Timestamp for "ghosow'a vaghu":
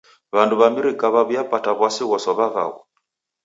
2.09-2.79